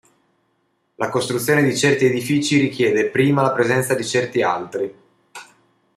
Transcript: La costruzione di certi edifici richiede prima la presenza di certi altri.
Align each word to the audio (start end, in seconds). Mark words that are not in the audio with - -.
La 0.95 1.09
costruzione 1.09 1.61
di 1.61 1.77
certi 1.77 2.05
edifici 2.05 2.57
richiede 2.57 3.11
prima 3.11 3.43
la 3.43 3.51
presenza 3.51 3.93
di 3.93 4.03
certi 4.03 4.41
altri. 4.41 4.95